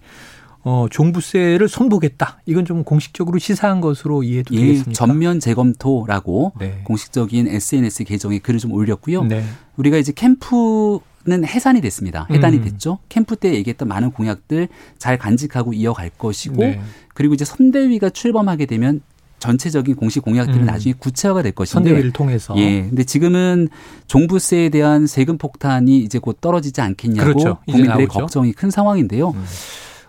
어, 0.65 0.87
종부세를 0.91 1.69
손보겠다. 1.69 2.41
이건 2.47 2.65
좀 2.65 2.85
공식적으로 2.85 3.39
시사한 3.39 3.81
것으로 3.81 4.23
이해도 4.23 4.55
예, 4.55 4.61
되겠습니까? 4.61 4.93
전면 4.93 5.41
재검토라고 5.41 6.53
네. 6.59 6.81
공식적인 6.85 7.49
SNS 7.49 8.05
계정에 8.05 8.39
글을 8.39 8.61
좀 8.61 8.73
올렸고요. 8.73 9.25
네. 9.25 9.45
우리가 9.77 9.97
이제 9.97 10.13
캠프는 10.13 11.45
해산이 11.45 11.81
됐습니다. 11.81 12.29
해단이 12.31 12.59
음. 12.59 12.65
됐죠. 12.65 12.99
캠프 13.09 13.35
때 13.35 13.55
얘기했던 13.55 13.89
많은 13.89 14.13
공약들 14.13 14.69
잘 14.99 15.19
간직하고 15.19 15.73
이어갈 15.73 16.11
것이고 16.11 16.57
네. 16.57 16.81
그리고 17.15 17.35
이제 17.35 17.45
선대위가 17.45 18.11
출범하게 18.11 18.67
되면 18.67 19.01
전체적인 19.41 19.97
공식 19.97 20.23
공약들은 20.23 20.61
음. 20.61 20.67
나중에 20.67 20.95
구체화가 20.97 21.43
될 21.43 21.51
것인데 21.51 21.89
선대위를 21.89 22.13
통해서 22.13 22.55
예. 22.59 22.83
근데 22.83 23.03
지금은 23.03 23.69
종부세에 24.07 24.69
대한 24.69 25.09
세금 25.09 25.37
폭탄이 25.37 25.99
이제 25.99 26.21
곧 26.21 26.41
떨어지지 26.41 26.81
않겠냐고 26.81 27.27
그렇죠. 27.27 27.59
국민들의 27.67 28.07
걱정이 28.07 28.53
큰 28.53 28.71
상황인데요. 28.71 29.31
음. 29.31 29.45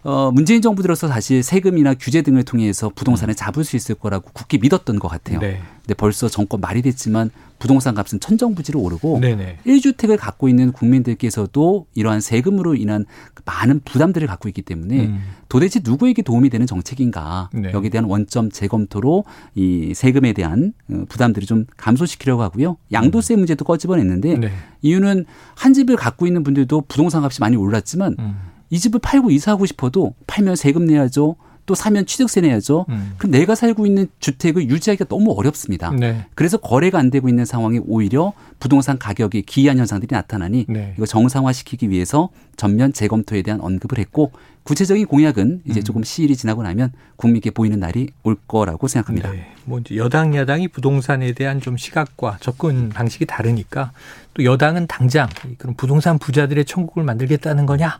어, 0.03 0.31
문재인 0.31 0.61
정부 0.61 0.81
들어서 0.81 1.07
사실 1.07 1.43
세금이나 1.43 1.93
규제 1.93 2.21
등을 2.21 2.43
통해서 2.43 2.89
부동산을 2.93 3.35
잡을 3.35 3.63
수 3.63 3.75
있을 3.75 3.95
거라고 3.95 4.29
굳게 4.33 4.57
믿었던 4.57 4.99
것 4.99 5.07
같아요. 5.07 5.39
네. 5.39 5.61
근데 5.81 5.93
벌써 5.93 6.27
정권 6.27 6.61
말이 6.61 6.81
됐지만 6.81 7.29
부동산 7.59 7.95
값은 7.95 8.19
천정부지로 8.19 8.79
오르고 8.81 9.19
네네. 9.21 9.59
1주택을 9.65 10.17
갖고 10.17 10.49
있는 10.49 10.73
국민들께서도 10.73 11.85
이러한 11.93 12.19
세금으로 12.19 12.75
인한 12.75 13.05
많은 13.45 13.81
부담들을 13.85 14.27
갖고 14.27 14.49
있기 14.49 14.61
때문에 14.61 15.07
음. 15.07 15.21
도대체 15.47 15.79
누구에게 15.81 16.21
도움이 16.21 16.49
되는 16.49 16.67
정책인가 16.67 17.49
네. 17.53 17.71
여기에 17.71 17.89
대한 17.89 18.05
원점 18.05 18.51
재검토로 18.51 19.23
이 19.55 19.93
세금에 19.93 20.33
대한 20.33 20.73
어, 20.91 21.05
부담들을 21.07 21.45
좀 21.45 21.65
감소시키려고 21.77 22.43
하고요. 22.43 22.75
양도세 22.91 23.35
음. 23.35 23.39
문제도 23.39 23.63
꺼집어냈는데 23.63 24.37
네. 24.37 24.51
이유는 24.81 25.25
한 25.55 25.73
집을 25.73 25.95
갖고 25.95 26.27
있는 26.27 26.43
분들도 26.43 26.83
부동산 26.89 27.23
값이 27.23 27.39
많이 27.39 27.55
올랐지만 27.55 28.17
음. 28.19 28.52
이 28.73 28.79
집을 28.79 28.99
팔고 29.03 29.29
이사하고 29.29 29.67
싶어도 29.67 30.15
팔면 30.25 30.55
세금 30.55 30.85
내야죠. 30.85 31.35
또 31.67 31.75
사면 31.75 32.07
취득세 32.07 32.41
내야죠. 32.41 32.87
음. 32.89 33.13
그럼 33.19 33.31
내가 33.31 33.53
살고 33.53 33.85
있는 33.85 34.07
주택을 34.19 34.67
유지하기가 34.67 35.05
너무 35.05 35.31
어렵습니다. 35.37 35.91
네. 35.91 36.25
그래서 36.33 36.57
거래가 36.57 36.97
안 36.97 37.11
되고 37.11 37.29
있는 37.29 37.45
상황이 37.45 37.79
오히려 37.85 38.33
부동산 38.59 38.97
가격이 38.97 39.43
기이한 39.43 39.77
현상들이 39.77 40.13
나타나니 40.13 40.65
네. 40.67 40.95
이거 40.97 41.05
정상화시키기 41.05 41.91
위해서 41.91 42.29
전면 42.57 42.93
재검토에 42.93 43.43
대한 43.43 43.61
언급을 43.61 43.99
했고 43.99 44.31
구체적인 44.63 45.05
공약은 45.05 45.61
이제 45.65 45.81
음. 45.81 45.83
조금 45.83 46.03
시일이 46.03 46.35
지나고 46.35 46.63
나면 46.63 46.91
국민께 47.17 47.51
보이는 47.51 47.79
날이 47.79 48.09
올 48.23 48.35
거라고 48.47 48.87
생각합니다. 48.87 49.31
네. 49.31 49.53
뭐 49.65 49.79
이제 49.79 49.97
여당 49.97 50.35
야당이 50.35 50.69
부동산에 50.69 51.33
대한 51.33 51.61
좀 51.61 51.77
시각과 51.77 52.37
접근 52.39 52.89
방식이 52.89 53.27
다르니까 53.27 53.91
또 54.33 54.43
여당은 54.43 54.87
당장 54.87 55.29
그런 55.59 55.75
부동산 55.75 56.17
부자들의 56.17 56.65
천국을 56.65 57.03
만들겠다는 57.03 57.67
거냐? 57.67 57.99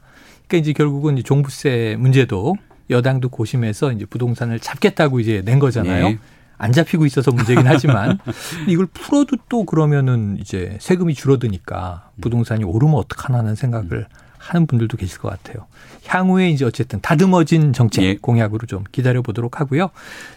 그러니까 0.53 0.57
이제 0.57 0.73
결국은 0.73 1.17
이제 1.17 1.23
종부세 1.23 1.95
문제도 1.97 2.55
여당도 2.91 3.29
고심해서 3.29 3.91
이제 3.91 4.05
부동산을 4.05 4.59
잡겠다고 4.59 5.19
이제 5.19 5.41
낸 5.43 5.57
거잖아요. 5.57 6.09
네. 6.09 6.19
안 6.59 6.71
잡히고 6.71 7.07
있어서 7.07 7.31
문제긴 7.31 7.65
하지만 7.65 8.19
이걸 8.69 8.85
풀어도 8.85 9.37
또 9.49 9.65
그러면은 9.65 10.37
이제 10.39 10.77
세금이 10.79 11.15
줄어드니까 11.15 12.11
부동산이 12.21 12.63
오르면 12.63 12.95
어떡하나 12.95 13.41
는 13.41 13.55
생각을 13.55 14.05
하는 14.37 14.67
분들도 14.67 14.95
계실 14.97 15.17
것 15.17 15.29
같아요. 15.29 15.65
향후에 16.05 16.51
이제 16.51 16.65
어쨌든 16.65 17.01
다듬어진 17.01 17.73
정책 17.73 18.03
예. 18.03 18.17
공약으로 18.17 18.67
좀 18.67 18.83
기다려 18.91 19.23
보도록 19.23 19.59
하고요. 19.59 19.89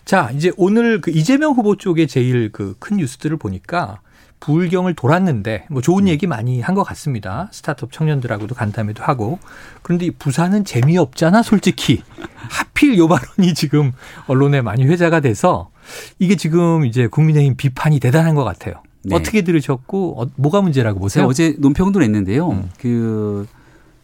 자, 0.06 0.30
이제 0.34 0.50
오늘 0.56 1.02
그 1.02 1.10
이재명 1.10 1.52
후보 1.52 1.76
쪽에 1.76 2.06
제일 2.06 2.50
그 2.50 2.74
큰 2.78 2.96
뉴스들을 2.96 3.36
보니까 3.36 4.00
부울경을 4.40 4.94
돌았는데 4.94 5.66
뭐 5.70 5.82
좋은 5.82 6.04
음. 6.04 6.08
얘기 6.08 6.26
많이 6.26 6.60
한 6.60 6.76
것 6.76 6.82
같습니다. 6.84 7.48
스타트업 7.52 7.90
청년들하고도 7.90 8.54
간담회도 8.54 9.02
하고 9.02 9.38
그런데 9.82 10.10
부산은 10.10 10.64
재미없잖아 10.64 11.42
솔직히 11.42 12.02
하필 12.50 12.98
요 12.98 13.08
발언이 13.08 13.54
지금 13.54 13.92
언론에 14.26 14.60
많이 14.60 14.84
회자가 14.84 15.20
돼서 15.20 15.70
이게 16.18 16.36
지금 16.36 16.84
이제 16.84 17.06
국민의힘 17.06 17.56
비판이 17.56 17.98
대단한 17.98 18.34
것 18.34 18.44
같아요. 18.44 18.82
네. 19.04 19.14
어떻게 19.16 19.42
들으셨고 19.42 20.20
어, 20.22 20.26
뭐가 20.36 20.60
문제라고 20.60 21.00
보세요? 21.00 21.24
어제 21.26 21.54
논평도 21.58 22.00
냈는데요. 22.00 22.50
음. 22.50 22.70
그 22.78 23.46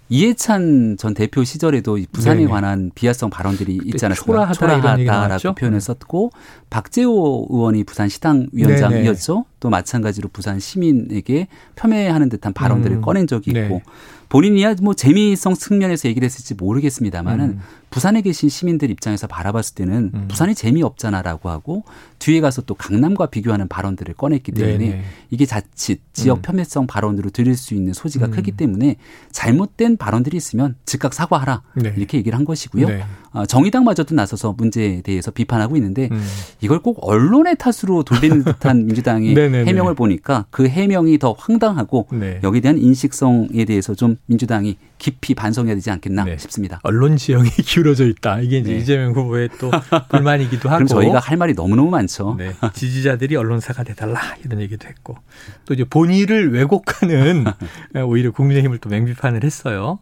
이해찬 0.08 0.96
전 0.98 1.14
대표 1.14 1.42
시절에도 1.42 1.98
부산에 2.12 2.40
네네. 2.40 2.50
관한 2.50 2.90
비하성 2.94 3.30
발언들이 3.30 3.80
있지 3.84 4.04
않았습니까? 4.04 4.54
초라하다, 4.54 4.54
초라하다라고 4.54 5.54
표현을 5.54 5.78
네. 5.78 5.84
썼고 5.84 6.30
박재호 6.70 7.48
의원이 7.50 7.84
부산 7.84 8.08
시당 8.08 8.46
위원장이었죠. 8.52 9.44
또 9.62 9.70
마찬가지로 9.70 10.28
부산 10.32 10.58
시민에게 10.58 11.46
폄훼하는 11.76 12.28
듯한 12.28 12.52
발언들을 12.52 12.96
음. 12.96 13.00
꺼낸 13.00 13.28
적이 13.28 13.52
있고 13.52 13.60
네. 13.60 13.82
본인이야 14.28 14.74
뭐 14.82 14.92
재미성 14.92 15.54
측면에서 15.54 16.08
얘기를 16.08 16.26
했을지 16.26 16.54
모르겠습니다만은 16.54 17.44
음. 17.44 17.60
부산에 17.90 18.22
계신 18.22 18.48
시민들 18.48 18.90
입장에서 18.90 19.26
바라봤을 19.26 19.74
때는 19.74 20.10
음. 20.14 20.24
부산이 20.26 20.54
재미없잖아라고 20.54 21.50
하고 21.50 21.84
뒤에 22.18 22.40
가서 22.40 22.62
또 22.62 22.74
강남과 22.74 23.26
비교하는 23.26 23.68
발언들을 23.68 24.14
꺼냈기 24.14 24.52
때문에 24.52 24.78
네네. 24.78 25.02
이게 25.30 25.44
자칫 25.44 26.00
지역 26.14 26.38
음. 26.38 26.42
폄훼성 26.42 26.86
발언으로 26.86 27.28
들릴 27.30 27.56
수 27.56 27.74
있는 27.74 27.92
소지가 27.92 28.26
음. 28.26 28.30
크기 28.30 28.52
때문에 28.52 28.96
잘못된 29.30 29.98
발언들이 29.98 30.38
있으면 30.38 30.76
즉각 30.86 31.12
사과하라 31.12 31.62
네. 31.74 31.92
이렇게 31.96 32.16
얘기를 32.16 32.36
한 32.36 32.46
것이고요. 32.46 32.88
네. 32.88 33.04
어, 33.32 33.44
정의당마저도 33.44 34.14
나서서 34.14 34.54
문제에 34.56 35.02
대해서 35.02 35.30
비판하고 35.30 35.76
있는데 35.76 36.08
음. 36.10 36.24
이걸 36.62 36.80
꼭 36.80 36.98
언론의 37.06 37.56
탓으로 37.56 38.02
돌리는 38.02 38.44
듯한 38.44 38.86
민주당의 38.88 39.34
해명을 39.54 39.94
보니까 39.94 40.46
그 40.50 40.68
해명이 40.68 41.18
더 41.18 41.32
황당하고 41.32 42.08
네. 42.12 42.40
여기에 42.42 42.60
대한 42.60 42.78
인식성에 42.78 43.64
대해서 43.66 43.94
좀 43.94 44.16
민주당이 44.26 44.76
깊이 44.98 45.34
반성해야 45.34 45.74
되지 45.74 45.90
않겠나 45.90 46.24
네. 46.24 46.38
싶습니다. 46.38 46.80
언론 46.82 47.16
지형이 47.16 47.48
기울어져 47.64 48.06
있다. 48.06 48.40
이게 48.40 48.58
이제 48.58 48.72
네. 48.72 48.78
이재명 48.78 49.12
후보의 49.12 49.48
또 49.58 49.70
불만이기도 50.10 50.68
하고. 50.68 50.84
그럼 50.84 50.86
저희가 50.86 51.18
할 51.18 51.36
말이 51.36 51.54
너무너무 51.54 51.90
많죠. 51.90 52.36
네. 52.38 52.52
지지자들이 52.72 53.36
언론사가 53.36 53.82
돼달라 53.82 54.20
이런 54.44 54.60
얘기도 54.60 54.88
했고 54.88 55.16
또 55.64 55.74
이제 55.74 55.84
본의를 55.84 56.52
왜곡하는 56.52 57.44
오히려 58.06 58.30
국민의힘을 58.30 58.78
또 58.78 58.88
맹비판을 58.88 59.44
했어요. 59.44 59.98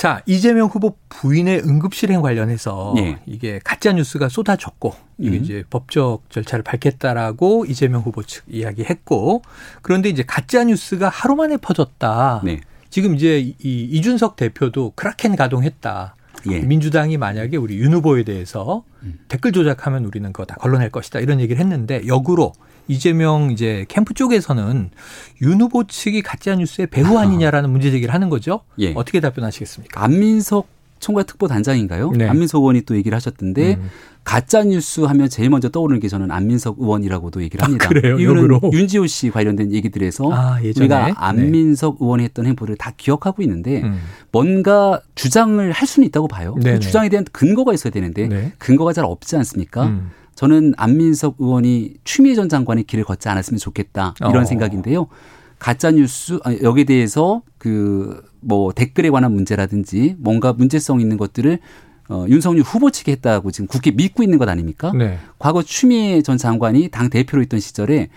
자, 0.00 0.22
이재명 0.24 0.68
후보 0.68 0.96
부인의 1.10 1.60
응급실행 1.60 2.22
관련해서 2.22 2.94
네. 2.96 3.18
이게 3.26 3.60
가짜 3.62 3.92
뉴스가 3.92 4.30
쏟아졌고 4.30 4.94
이게 5.18 5.36
음. 5.36 5.44
이제 5.44 5.62
법적 5.68 6.22
절차를 6.30 6.62
밟겠다라고 6.62 7.66
이재명 7.66 8.00
후보 8.00 8.22
측 8.22 8.44
이야기했고 8.48 9.42
그런데 9.82 10.08
이제 10.08 10.24
가짜 10.26 10.64
뉴스가 10.64 11.10
하루 11.10 11.36
만에 11.36 11.58
퍼졌다. 11.58 12.40
네. 12.44 12.60
지금 12.88 13.14
이제 13.14 13.40
이 13.40 13.54
이준석 13.62 14.36
대표도 14.36 14.94
크라켄 14.96 15.36
가동했다. 15.36 16.16
예. 16.48 16.60
민주당이 16.60 17.18
만약에 17.18 17.58
우리 17.58 17.76
윤 17.76 17.92
후보에 17.92 18.22
대해서 18.22 18.84
음. 19.02 19.18
댓글 19.28 19.52
조작하면 19.52 20.06
우리는 20.06 20.32
그거 20.32 20.46
다 20.46 20.54
걸러낼 20.54 20.88
것이다 20.88 21.20
이런 21.20 21.40
얘기를 21.40 21.60
했는데 21.60 22.06
역으로 22.06 22.54
이재명 22.88 23.50
이제 23.50 23.84
캠프 23.88 24.14
쪽에서는 24.14 24.90
윤 25.42 25.60
후보 25.60 25.84
측이 25.86 26.22
가짜 26.22 26.54
뉴스의 26.54 26.88
배후 26.88 27.18
아니냐라는 27.18 27.70
문제 27.70 27.90
제기를 27.90 28.12
하는 28.12 28.28
거죠. 28.28 28.60
예. 28.78 28.92
어떻게 28.94 29.20
답변하시겠습니까? 29.20 30.02
안민석 30.02 30.68
총괄 31.00 31.24
특보 31.24 31.48
단장인가요? 31.48 32.10
네. 32.12 32.28
안민석 32.28 32.58
의원이 32.58 32.82
또 32.82 32.94
얘기를 32.94 33.16
하셨던데 33.16 33.76
음. 33.76 33.90
가짜 34.22 34.62
뉴스 34.62 35.00
하면 35.00 35.30
제일 35.30 35.48
먼저 35.48 35.70
떠오르는 35.70 35.98
게 35.98 36.08
저는 36.08 36.30
안민석 36.30 36.76
의원이라고도 36.78 37.42
얘기를 37.42 37.64
합니다. 37.64 37.86
아, 37.86 37.88
그래요? 37.88 38.18
이유는 38.18 38.42
역으로? 38.42 38.70
윤지호 38.70 39.06
씨 39.06 39.30
관련된 39.30 39.72
얘기들에서 39.72 40.30
아, 40.30 40.58
우리가 40.60 41.06
네. 41.06 41.12
안민석 41.16 41.94
네. 41.94 42.04
의원이 42.04 42.24
했던 42.24 42.46
행보를 42.46 42.76
다 42.76 42.92
기억하고 42.96 43.42
있는데 43.42 43.82
음. 43.82 43.98
뭔가 44.30 45.00
주장을 45.14 45.72
할 45.72 45.88
수는 45.88 46.06
있다고 46.08 46.28
봐요. 46.28 46.54
그 46.62 46.78
주장에 46.80 47.08
대한 47.08 47.24
근거가 47.32 47.72
있어야 47.72 47.90
되는데 47.90 48.28
네. 48.28 48.52
근거가 48.58 48.92
잘 48.92 49.06
없지 49.06 49.36
않습니까? 49.36 49.86
음. 49.86 50.10
저는 50.40 50.74
안민석 50.76 51.36
의원이 51.38 51.94
추미애 52.04 52.34
전 52.34 52.48
장관의 52.48 52.84
길을 52.84 53.04
걷지 53.04 53.28
않았으면 53.28 53.58
좋겠다 53.58 54.14
이런 54.20 54.38
어. 54.38 54.44
생각인데요. 54.44 55.06
가짜 55.58 55.90
뉴스 55.90 56.38
여기에 56.62 56.84
대해서 56.84 57.42
그 57.58 58.30
뭐 58.40 58.72
댓글에 58.72 59.10
관한 59.10 59.32
문제라든지 59.32 60.16
뭔가 60.18 60.52
문제성 60.52 61.00
있는 61.00 61.16
것들을 61.16 61.58
어, 62.08 62.26
윤석열 62.28 62.62
후보 62.62 62.90
측이 62.90 63.10
했다고 63.12 63.50
지금 63.52 63.68
국회 63.68 63.92
믿고 63.92 64.22
있는 64.22 64.38
것 64.38 64.48
아닙니까? 64.48 64.92
네. 64.96 65.18
과거 65.38 65.62
추미애 65.62 66.22
전 66.22 66.38
장관이 66.38 66.88
당 66.88 67.08
대표로 67.08 67.42
있던 67.44 67.60
시절에 67.60 68.08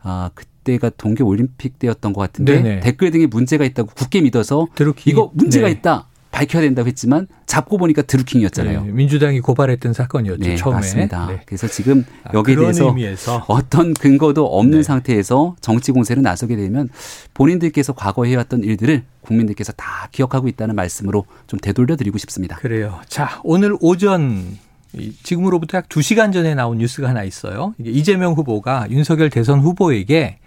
아 0.00 0.30
그때가 0.34 0.90
동계 0.96 1.22
올림픽 1.22 1.78
때였던 1.78 2.12
것 2.14 2.20
같은데 2.22 2.62
네네. 2.62 2.80
댓글 2.80 3.10
등에 3.10 3.26
문제가 3.26 3.64
있다고 3.64 3.90
굳게 3.94 4.22
믿어서. 4.22 4.68
이거 5.10 5.30
문제가 5.34 5.66
네. 5.66 5.72
있다 5.72 6.08
밝혀야 6.32 6.62
된다고 6.62 6.88
했지만 6.88 7.28
잡고 7.46 7.78
보니까 7.78 8.02
드루킹이었잖아요. 8.02 8.84
네, 8.86 8.90
민주당이 8.90 9.40
고발했던 9.40 9.92
사건이었죠. 9.92 10.42
네, 10.42 10.56
처음에. 10.56 10.76
맞습니다. 10.76 11.26
네. 11.28 11.40
그래서 11.46 11.68
지금 11.68 12.04
아, 12.24 12.30
여기에 12.34 12.56
대해서 12.56 12.86
의미에서. 12.86 13.44
어떤 13.48 13.92
근거도 13.94 14.46
없는 14.46 14.78
네. 14.78 14.82
상태에서 14.82 15.54
정치 15.60 15.92
공세를 15.92 16.22
나서게 16.22 16.56
되면 16.56 16.88
본인들께서 17.34 17.92
과거 17.92 18.24
해왔던 18.24 18.64
일들을 18.64 19.04
국민들께서 19.20 19.72
다 19.72 20.08
기억하고 20.10 20.48
있다는 20.48 20.74
말씀으로 20.74 21.26
좀 21.46 21.60
되돌려 21.60 21.96
드리고 21.96 22.16
싶습니다. 22.18 22.56
그래요. 22.56 22.98
자, 23.06 23.40
오늘 23.44 23.76
오전 23.80 24.58
지금으로부터 25.22 25.78
약 25.78 25.88
2시간 25.88 26.32
전에 26.32 26.54
나온 26.54 26.78
뉴스가 26.78 27.08
하나 27.08 27.22
있어요. 27.24 27.74
이재명 27.78 28.32
후보가 28.32 28.88
윤석열 28.90 29.28
대선 29.30 29.60
후보에게 29.60 30.38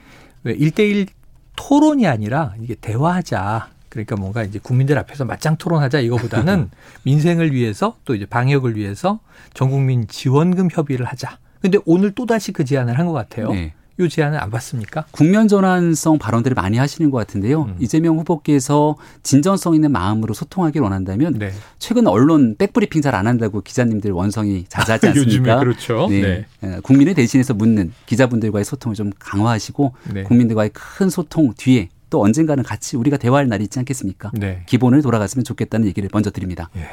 1대1 0.46 1.08
토론이 1.56 2.08
아니라 2.08 2.54
이게 2.60 2.75
대화하자. 2.75 3.70
그러니까 3.95 4.17
뭔가 4.17 4.43
이제 4.43 4.59
국민들 4.61 4.97
앞에서 4.97 5.23
맞짱 5.23 5.55
토론하자 5.55 6.01
이거보다는 6.01 6.69
민생을 7.03 7.53
위해서 7.53 7.95
또 8.03 8.13
이제 8.13 8.25
방역을 8.25 8.75
위해서 8.75 9.21
전 9.53 9.69
국민 9.69 10.05
지원금 10.09 10.67
협의를 10.69 11.05
하자. 11.05 11.37
근데 11.61 11.77
오늘 11.85 12.11
또 12.11 12.25
다시 12.25 12.51
그 12.51 12.65
제안을 12.65 12.99
한 12.99 13.05
것 13.05 13.13
같아요. 13.13 13.51
네. 13.53 13.73
이 13.97 14.09
제안을 14.09 14.37
안 14.43 14.49
받습니까? 14.51 15.05
국면 15.11 15.47
전환성 15.47 16.17
발언들을 16.17 16.53
많이 16.55 16.77
하시는 16.77 17.09
것 17.09 17.17
같은데요. 17.19 17.61
음. 17.63 17.75
이재명 17.79 18.17
후보께서 18.19 18.97
진정성 19.23 19.73
있는 19.75 19.93
마음으로 19.93 20.33
소통하길 20.33 20.81
원한다면 20.81 21.35
네. 21.39 21.53
최근 21.79 22.05
언론 22.05 22.57
백브리핑 22.57 23.01
잘 23.01 23.15
안 23.15 23.25
한다고 23.27 23.61
기자님들 23.61 24.11
원성이 24.11 24.65
자자하지 24.67 25.07
않습니까? 25.15 25.31
요즘에 25.31 25.55
그렇죠. 25.59 26.07
네. 26.09 26.21
네. 26.21 26.45
예, 26.65 26.79
국민을 26.83 27.13
대신해서 27.13 27.53
묻는 27.53 27.93
기자분들과의 28.07 28.65
소통을 28.65 28.95
좀 28.97 29.11
강화하시고 29.17 29.93
네. 30.13 30.23
국민들과의 30.23 30.71
큰 30.73 31.09
소통 31.09 31.53
뒤에 31.55 31.87
또 32.15 32.24
언젠가는 32.24 32.63
같이 32.63 32.95
우리가 32.95 33.17
대화할 33.17 33.50
날이 33.50 33.65
있지 33.65 33.77
않겠습니까? 33.77 34.31
네. 34.36 34.62
기본을 34.67 35.01
돌아갔으면 35.01 35.43
좋겠다는 35.43 35.86
얘기를 35.86 36.07
먼저 36.13 36.31
드립니다. 36.31 36.69
예. 36.77 36.84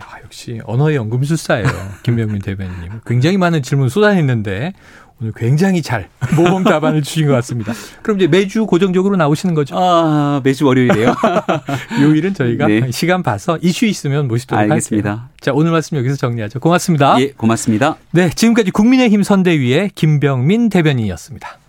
아, 0.00 0.18
역시 0.24 0.60
언어의 0.64 0.96
연금술사예요. 0.96 1.68
김병민 2.02 2.42
대변인님. 2.42 2.90
굉장히 3.06 3.38
많은 3.38 3.62
질문 3.62 3.88
쏟아냈는데 3.88 4.72
오늘 5.20 5.32
굉장히 5.36 5.82
잘 5.82 6.08
모범 6.34 6.64
답안을 6.64 7.02
주신 7.02 7.28
것 7.28 7.32
같습니다. 7.34 7.72
그럼 8.02 8.18
이제 8.18 8.26
매주 8.26 8.66
고정적으로 8.66 9.14
나오시는 9.14 9.54
거죠? 9.54 9.76
아, 9.78 10.40
매주 10.42 10.66
월요일이에요. 10.66 11.14
요일은 12.02 12.34
저희가 12.34 12.66
네. 12.66 12.90
시간 12.90 13.22
봐서 13.22 13.60
이슈 13.62 13.86
있으면 13.86 14.26
모시도록 14.26 14.60
알겠습니다. 14.62 15.10
할게요. 15.10 15.28
자, 15.40 15.52
오늘 15.54 15.70
말씀 15.70 15.96
여기서 15.96 16.16
정리하죠. 16.16 16.58
고맙습니다. 16.58 17.20
예, 17.20 17.30
고맙습니다. 17.30 17.98
네, 18.10 18.30
지금까지 18.30 18.72
국민의힘 18.72 19.22
선대위의 19.22 19.92
김병민 19.94 20.70
대변인이었습니다. 20.70 21.61